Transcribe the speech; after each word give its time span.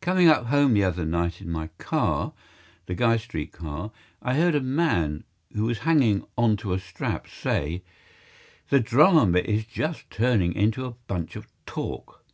COMING 0.00 0.26
up 0.26 0.46
home 0.46 0.74
the 0.74 0.82
other 0.82 1.04
night 1.04 1.40
in 1.40 1.48
my 1.48 1.68
car 1.78 2.32
(the 2.86 2.94
Guy 2.96 3.16
Street 3.18 3.52
car), 3.52 3.92
I 4.20 4.34
heard 4.34 4.56
a 4.56 4.60
man 4.60 5.22
who 5.54 5.62
was 5.62 5.78
hanging 5.86 6.26
onto 6.36 6.72
a 6.72 6.80
strap 6.80 7.28
say: 7.28 7.84
"The 8.70 8.80
drama 8.80 9.38
is 9.38 9.64
just 9.64 10.10
turning 10.10 10.54
into 10.54 10.84
a 10.86 10.96
bunch 11.06 11.36
of 11.36 11.46
talk." 11.66 12.24